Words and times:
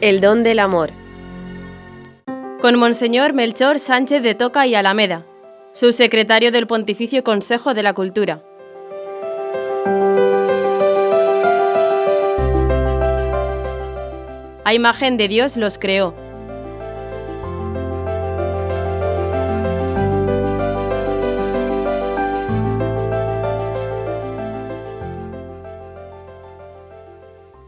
El 0.00 0.22
don 0.22 0.42
del 0.42 0.60
amor. 0.60 0.92
Con 2.62 2.78
Monseñor 2.78 3.34
Melchor 3.34 3.78
Sánchez 3.78 4.22
de 4.22 4.34
Toca 4.34 4.66
y 4.66 4.74
Alameda, 4.74 5.26
subsecretario 5.74 6.50
del 6.50 6.66
Pontificio 6.66 7.22
Consejo 7.22 7.74
de 7.74 7.82
la 7.82 7.92
Cultura. 7.92 8.42
A 14.64 14.72
imagen 14.72 15.18
de 15.18 15.28
Dios 15.28 15.58
los 15.58 15.78
creó 15.78 16.14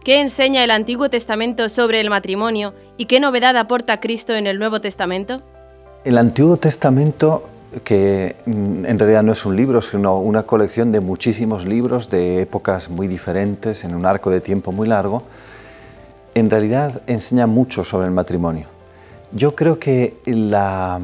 ¿Qué 0.05 0.21
enseña 0.21 0.65
el 0.65 0.73
Antiguo 0.73 1.09
Testamento 1.11 1.69
sobre 1.69 2.01
el 2.01 2.11
matrimonio 2.11 2.75
y 2.97 3.07
qué 3.07 3.21
novedad 3.21 3.57
aporta 3.57 4.01
Cristo 4.01 4.35
en 4.35 4.49
el 4.49 4.59
Nuevo 4.59 4.81
Testamento? 4.81 5.43
El 6.05 6.19
Antiguo 6.19 6.57
Testamento, 6.57 7.49
que 7.85 8.35
mm, 8.45 8.85
en 8.85 8.99
realidad 8.99 9.23
no 9.23 9.31
es 9.31 9.47
un 9.47 9.55
libro, 9.55 9.81
sino 9.81 10.19
una 10.19 10.43
colección 10.43 10.91
de 10.91 10.99
muchísimos 10.99 11.65
libros 11.65 12.11
de 12.11 12.41
épocas 12.41 12.91
muy 12.91 13.07
diferentes, 13.07 13.85
en 13.85 13.95
un 13.95 14.05
arco 14.05 14.31
de 14.31 14.41
tiempo 14.41 14.73
muy 14.73 14.89
largo, 14.89 15.23
en 16.35 16.51
realidad 16.51 17.03
enseña 17.07 17.47
mucho 17.47 17.85
sobre 17.85 18.07
el 18.07 18.13
matrimonio. 18.13 18.67
Yo 19.31 19.55
creo 19.55 19.79
que 19.79 20.17
la 20.27 20.99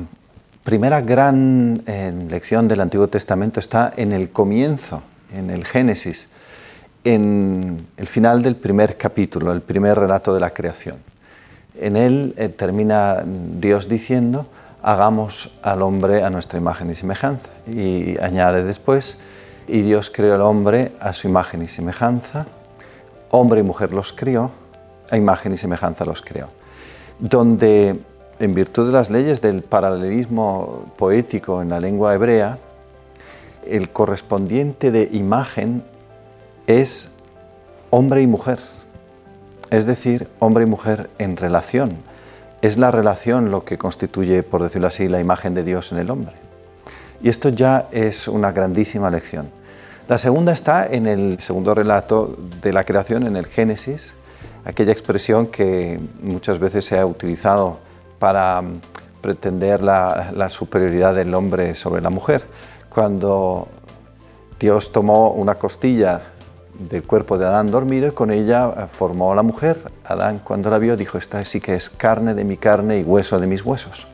primera 0.65 1.01
gran 1.03 1.85
eh, 1.87 2.13
lección 2.29 2.67
del 2.67 2.81
Antiguo 2.81 3.07
Testamento 3.07 3.61
está 3.61 3.93
en 3.97 4.11
el 4.11 4.31
comienzo, 4.31 5.03
en 5.33 5.51
el 5.51 5.65
Génesis 5.65 6.29
en 7.05 7.87
el 7.97 8.07
final 8.07 8.43
del 8.43 8.57
primer 8.57 8.97
capítulo, 8.97 9.53
el 9.53 9.61
primer 9.61 9.99
relato 9.99 10.35
de 10.35 10.41
la 10.41 10.51
creación. 10.51 10.97
En 11.81 11.97
él 11.97 12.35
eh, 12.37 12.49
termina 12.49 13.23
Dios 13.25 13.89
diciendo, 13.89 14.47
hagamos 14.83 15.53
al 15.63 15.83
hombre 15.83 16.25
a 16.25 16.31
nuestra 16.31 16.59
imagen 16.59 16.91
y 16.91 16.95
semejanza. 16.95 17.51
Y 17.67 18.19
añade 18.19 18.65
después, 18.65 19.19
y 19.67 19.83
Dios 19.83 20.11
creó 20.11 20.35
al 20.35 20.43
hombre 20.43 20.93
a 21.01 21.13
su 21.13 21.29
imagen 21.29 21.63
y 21.63 21.69
semejanza, 21.69 22.47
hombre 23.31 23.61
y 23.61 23.63
mujer 23.63 23.93
los 23.93 24.13
crió, 24.13 24.51
a 25.11 25.17
imagen 25.17 25.53
y 25.53 25.57
semejanza 25.57 26.05
los 26.05 26.23
creó. 26.23 26.49
Donde, 27.19 28.01
en 28.39 28.55
virtud 28.55 28.87
de 28.87 28.93
las 28.93 29.11
leyes 29.11 29.41
del 29.41 29.63
paralelismo 29.63 30.93
poético 30.97 31.63
en 31.63 31.69
la 31.69 31.81
lengua 31.81 32.15
hebrea, 32.15 32.59
el 33.67 33.91
correspondiente 33.91 34.91
de 34.91 35.09
imagen 35.13 35.83
es 36.69 37.11
hombre 37.89 38.21
y 38.21 38.27
mujer, 38.27 38.59
es 39.71 39.87
decir, 39.87 40.29
hombre 40.39 40.65
y 40.65 40.67
mujer 40.67 41.09
en 41.19 41.39
relación. 41.39 41.97
Es 42.61 42.77
la 42.77 42.91
relación 42.91 43.51
lo 43.51 43.65
que 43.65 43.79
constituye, 43.79 44.43
por 44.43 44.63
decirlo 44.63 44.89
así, 44.89 45.09
la 45.09 45.19
imagen 45.19 45.55
de 45.55 45.65
Dios 45.65 45.93
en 45.93 45.99
el 45.99 46.11
hombre. 46.11 46.35
Y 47.23 47.31
esto 47.31 47.49
ya 47.49 47.89
es 47.91 48.29
una 48.29 48.53
grandísima 48.53 49.11
lección. 49.11 49.49
La 50.09 50.19
segunda 50.19 50.53
está 50.53 50.87
en 50.87 51.07
el 51.07 51.41
segundo 51.41 51.75
relato 51.75 52.37
de 52.61 52.75
la 52.75 52.85
creación, 52.85 53.27
en 53.27 53.37
el 53.37 53.47
Génesis, 53.47 54.13
aquella 54.67 54.93
expresión 54.93 55.47
que 55.47 55.99
muchas 56.21 56.59
veces 56.59 56.85
se 56.85 56.99
ha 56.99 57.07
utilizado 57.07 57.79
para 58.19 58.61
mm, 58.61 58.81
pretender 59.23 59.83
la, 59.83 60.33
la 60.37 60.51
superioridad 60.51 61.15
del 61.15 61.35
hombre 61.35 61.75
sobre 61.75 62.03
la 62.03 62.11
mujer. 62.11 62.43
Cuando 62.91 63.69
Dios 64.61 64.93
tomó 64.93 65.31
una 65.31 65.55
costilla 65.55 66.35
del 66.79 67.03
cuerpo 67.03 67.37
de 67.39 67.47
Adán 67.47 67.71
dormido 67.71 68.09
y 68.09 68.13
con 68.13 68.31
ella 68.31 68.73
eh, 68.77 68.87
formó 68.89 69.33
a 69.33 69.35
la 69.35 69.43
mujer. 69.43 69.91
Adán 70.05 70.41
cuando 70.43 70.71
la 70.71 70.79
vio 70.79 70.97
dijo, 70.97 71.19
esta 71.19 71.45
sí 71.45 71.61
que 71.61 71.75
es 71.75 71.91
carne 71.91 72.35
de 72.35 72.45
mi 72.45 72.57
carne 72.57 72.99
y 72.99 73.03
hueso 73.03 73.39
de 73.39 73.47
mis 73.47 73.65
huesos. 73.65 74.07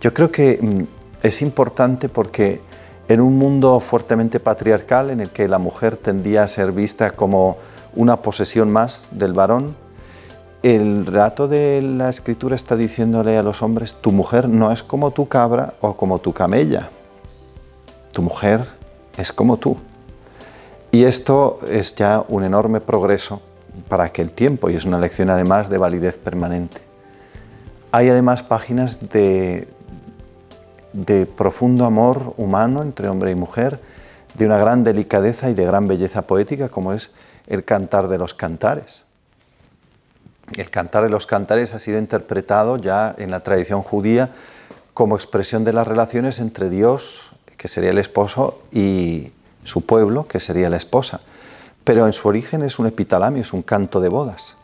Yo 0.00 0.12
creo 0.12 0.30
que 0.30 0.58
mm, 0.60 1.26
es 1.26 1.42
importante 1.42 2.08
porque 2.08 2.60
en 3.08 3.20
un 3.20 3.38
mundo 3.38 3.80
fuertemente 3.80 4.40
patriarcal 4.40 5.10
en 5.10 5.20
el 5.20 5.30
que 5.30 5.48
la 5.48 5.58
mujer 5.58 5.96
tendía 5.96 6.42
a 6.42 6.48
ser 6.48 6.72
vista 6.72 7.12
como 7.12 7.56
una 7.94 8.16
posesión 8.16 8.70
más 8.70 9.08
del 9.10 9.32
varón, 9.32 9.76
el 10.62 11.06
relato 11.06 11.48
de 11.48 11.82
la 11.82 12.08
escritura 12.08 12.54
está 12.54 12.76
diciéndole 12.76 13.36
a 13.36 13.42
los 13.42 13.62
hombres, 13.62 13.94
tu 13.94 14.12
mujer 14.12 14.48
no 14.48 14.70
es 14.70 14.82
como 14.82 15.10
tu 15.10 15.26
cabra 15.26 15.74
o 15.80 15.96
como 15.96 16.20
tu 16.20 16.32
camella, 16.32 16.88
tu 18.12 18.22
mujer 18.22 18.64
es 19.16 19.32
como 19.32 19.56
tú. 19.56 19.76
Y 20.92 21.04
esto 21.04 21.58
es 21.66 21.94
ya 21.94 22.22
un 22.28 22.44
enorme 22.44 22.82
progreso 22.82 23.40
para 23.88 24.04
aquel 24.04 24.30
tiempo 24.30 24.68
y 24.68 24.76
es 24.76 24.84
una 24.84 24.98
lección 24.98 25.30
además 25.30 25.70
de 25.70 25.78
validez 25.78 26.18
permanente. 26.18 26.82
Hay 27.92 28.10
además 28.10 28.42
páginas 28.42 29.08
de, 29.08 29.68
de 30.92 31.24
profundo 31.24 31.86
amor 31.86 32.34
humano 32.36 32.82
entre 32.82 33.08
hombre 33.08 33.30
y 33.30 33.34
mujer, 33.34 33.80
de 34.34 34.44
una 34.44 34.58
gran 34.58 34.84
delicadeza 34.84 35.48
y 35.48 35.54
de 35.54 35.64
gran 35.64 35.88
belleza 35.88 36.26
poética 36.26 36.68
como 36.68 36.92
es 36.92 37.10
el 37.46 37.64
cantar 37.64 38.08
de 38.08 38.18
los 38.18 38.34
cantares. 38.34 39.06
El 40.58 40.68
cantar 40.68 41.04
de 41.04 41.08
los 41.08 41.26
cantares 41.26 41.72
ha 41.72 41.78
sido 41.78 41.98
interpretado 41.98 42.76
ya 42.76 43.14
en 43.16 43.30
la 43.30 43.40
tradición 43.40 43.80
judía 43.80 44.28
como 44.92 45.16
expresión 45.16 45.64
de 45.64 45.72
las 45.72 45.86
relaciones 45.86 46.38
entre 46.38 46.68
Dios, 46.68 47.32
que 47.56 47.68
sería 47.68 47.90
el 47.90 47.98
esposo, 47.98 48.60
y, 48.70 49.32
su 49.64 49.82
pueblo, 49.82 50.26
que 50.26 50.40
sería 50.40 50.70
la 50.70 50.76
esposa. 50.76 51.20
Pero 51.84 52.06
en 52.06 52.12
su 52.12 52.28
origen 52.28 52.62
es 52.62 52.78
un 52.78 52.86
epitalamio, 52.86 53.42
es 53.42 53.52
un 53.52 53.62
canto 53.62 54.00
de 54.00 54.08
bodas, 54.08 54.56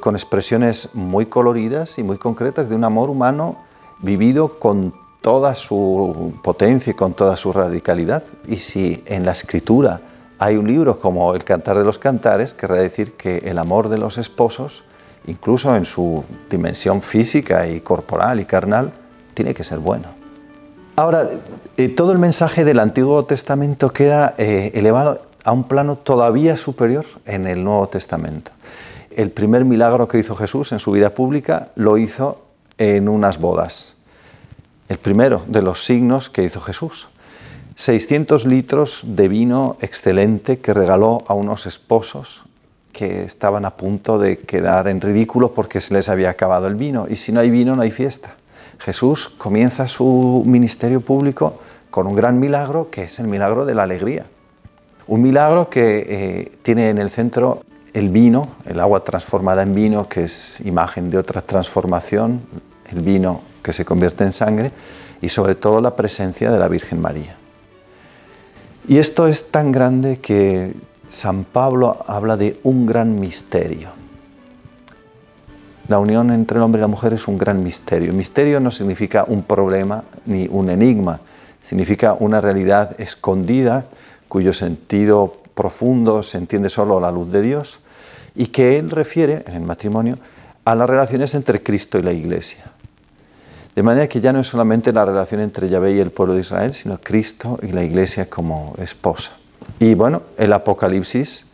con 0.00 0.14
expresiones 0.14 0.90
muy 0.94 1.26
coloridas 1.26 1.98
y 1.98 2.02
muy 2.02 2.18
concretas 2.18 2.68
de 2.68 2.74
un 2.74 2.84
amor 2.84 3.10
humano 3.10 3.58
vivido 4.00 4.58
con 4.58 4.94
toda 5.20 5.54
su 5.54 6.34
potencia 6.42 6.92
y 6.92 6.94
con 6.94 7.14
toda 7.14 7.36
su 7.36 7.52
radicalidad. 7.52 8.22
Y 8.46 8.56
si 8.56 9.02
en 9.06 9.26
la 9.26 9.32
escritura 9.32 10.00
hay 10.38 10.56
un 10.56 10.68
libro 10.68 11.00
como 11.00 11.34
El 11.34 11.44
Cantar 11.44 11.78
de 11.78 11.84
los 11.84 11.98
Cantares, 11.98 12.54
querrá 12.54 12.76
decir 12.76 13.14
que 13.14 13.38
el 13.38 13.58
amor 13.58 13.88
de 13.88 13.98
los 13.98 14.18
esposos, 14.18 14.84
incluso 15.26 15.74
en 15.74 15.84
su 15.84 16.24
dimensión 16.50 17.02
física 17.02 17.66
y 17.66 17.80
corporal 17.80 18.40
y 18.40 18.44
carnal, 18.44 18.92
tiene 19.34 19.52
que 19.52 19.64
ser 19.64 19.78
bueno. 19.78 20.15
Ahora, 20.98 21.28
eh, 21.76 21.90
todo 21.90 22.12
el 22.12 22.18
mensaje 22.18 22.64
del 22.64 22.78
Antiguo 22.78 23.22
Testamento 23.26 23.92
queda 23.92 24.34
eh, 24.38 24.70
elevado 24.72 25.20
a 25.44 25.52
un 25.52 25.64
plano 25.64 25.96
todavía 25.96 26.56
superior 26.56 27.04
en 27.26 27.46
el 27.46 27.62
Nuevo 27.62 27.86
Testamento. 27.88 28.50
El 29.10 29.30
primer 29.30 29.66
milagro 29.66 30.08
que 30.08 30.18
hizo 30.18 30.34
Jesús 30.34 30.72
en 30.72 30.78
su 30.78 30.92
vida 30.92 31.10
pública 31.10 31.68
lo 31.74 31.98
hizo 31.98 32.40
en 32.78 33.10
unas 33.10 33.38
bodas. 33.38 33.94
El 34.88 34.96
primero 34.96 35.44
de 35.46 35.60
los 35.60 35.84
signos 35.84 36.30
que 36.30 36.44
hizo 36.44 36.62
Jesús. 36.62 37.08
600 37.74 38.46
litros 38.46 39.02
de 39.04 39.28
vino 39.28 39.76
excelente 39.82 40.60
que 40.60 40.72
regaló 40.72 41.24
a 41.26 41.34
unos 41.34 41.66
esposos 41.66 42.44
que 42.92 43.24
estaban 43.24 43.66
a 43.66 43.76
punto 43.76 44.18
de 44.18 44.38
quedar 44.38 44.88
en 44.88 45.02
ridículo 45.02 45.52
porque 45.52 45.82
se 45.82 45.92
les 45.92 46.08
había 46.08 46.30
acabado 46.30 46.66
el 46.66 46.74
vino. 46.74 47.06
Y 47.06 47.16
si 47.16 47.32
no 47.32 47.40
hay 47.40 47.50
vino, 47.50 47.76
no 47.76 47.82
hay 47.82 47.90
fiesta. 47.90 48.34
Jesús 48.78 49.28
comienza 49.28 49.86
su 49.86 50.42
ministerio 50.46 51.00
público 51.00 51.60
con 51.90 52.06
un 52.06 52.14
gran 52.14 52.38
milagro 52.38 52.90
que 52.90 53.04
es 53.04 53.18
el 53.18 53.26
milagro 53.26 53.64
de 53.64 53.74
la 53.74 53.84
alegría. 53.84 54.26
Un 55.06 55.22
milagro 55.22 55.70
que 55.70 56.06
eh, 56.08 56.52
tiene 56.62 56.90
en 56.90 56.98
el 56.98 57.10
centro 57.10 57.62
el 57.94 58.10
vino, 58.10 58.48
el 58.66 58.80
agua 58.80 59.04
transformada 59.04 59.62
en 59.62 59.74
vino, 59.74 60.08
que 60.08 60.24
es 60.24 60.60
imagen 60.60 61.10
de 61.10 61.16
otra 61.16 61.40
transformación, 61.40 62.42
el 62.90 63.00
vino 63.00 63.40
que 63.62 63.72
se 63.72 63.84
convierte 63.84 64.24
en 64.24 64.32
sangre, 64.32 64.70
y 65.22 65.28
sobre 65.28 65.54
todo 65.54 65.80
la 65.80 65.96
presencia 65.96 66.50
de 66.50 66.58
la 66.58 66.68
Virgen 66.68 67.00
María. 67.00 67.36
Y 68.86 68.98
esto 68.98 69.26
es 69.26 69.50
tan 69.50 69.72
grande 69.72 70.18
que 70.18 70.74
San 71.08 71.44
Pablo 71.44 72.04
habla 72.06 72.36
de 72.36 72.60
un 72.62 72.86
gran 72.86 73.18
misterio. 73.18 73.90
La 75.88 76.00
unión 76.00 76.32
entre 76.32 76.56
el 76.56 76.64
hombre 76.64 76.80
y 76.80 76.82
la 76.82 76.88
mujer 76.88 77.12
es 77.14 77.28
un 77.28 77.38
gran 77.38 77.62
misterio. 77.62 78.12
Misterio 78.12 78.58
no 78.58 78.72
significa 78.72 79.24
un 79.26 79.44
problema 79.44 80.02
ni 80.24 80.48
un 80.50 80.68
enigma, 80.68 81.20
significa 81.62 82.16
una 82.18 82.40
realidad 82.40 83.00
escondida 83.00 83.84
cuyo 84.28 84.52
sentido 84.52 85.36
profundo 85.54 86.22
se 86.24 86.38
entiende 86.38 86.68
solo 86.70 86.98
a 86.98 87.00
la 87.00 87.12
luz 87.12 87.30
de 87.30 87.40
Dios 87.40 87.78
y 88.34 88.48
que 88.48 88.78
él 88.78 88.90
refiere 88.90 89.44
en 89.46 89.54
el 89.54 89.62
matrimonio 89.62 90.18
a 90.64 90.74
las 90.74 90.90
relaciones 90.90 91.34
entre 91.36 91.62
Cristo 91.62 91.98
y 91.98 92.02
la 92.02 92.12
Iglesia. 92.12 92.64
De 93.76 93.82
manera 93.82 94.08
que 94.08 94.20
ya 94.20 94.32
no 94.32 94.40
es 94.40 94.48
solamente 94.48 94.92
la 94.92 95.04
relación 95.04 95.40
entre 95.40 95.68
Yahvé 95.68 95.92
y 95.92 96.00
el 96.00 96.10
pueblo 96.10 96.34
de 96.34 96.40
Israel, 96.40 96.74
sino 96.74 96.98
Cristo 96.98 97.60
y 97.62 97.68
la 97.68 97.84
Iglesia 97.84 98.28
como 98.28 98.74
esposa. 98.78 99.32
Y 99.78 99.94
bueno, 99.94 100.22
el 100.36 100.52
Apocalipsis 100.52 101.46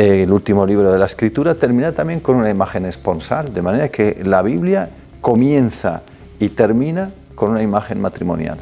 el 0.00 0.32
último 0.32 0.64
libro 0.64 0.90
de 0.90 0.98
la 0.98 1.06
escritura, 1.06 1.54
termina 1.54 1.92
también 1.92 2.20
con 2.20 2.36
una 2.36 2.48
imagen 2.48 2.86
esponsal, 2.86 3.52
de 3.52 3.60
manera 3.60 3.88
que 3.90 4.20
la 4.24 4.40
Biblia 4.40 4.88
comienza 5.20 6.02
y 6.38 6.48
termina 6.48 7.10
con 7.34 7.50
una 7.50 7.62
imagen 7.62 8.00
matrimonial. 8.00 8.58